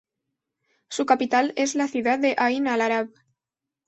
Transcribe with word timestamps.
Su 0.89 1.05
capital 1.05 1.53
es 1.57 1.75
la 1.75 1.87
ciudad 1.87 2.17
de 2.17 2.33
Ayn 2.39 2.67
al-Arab. 2.67 3.09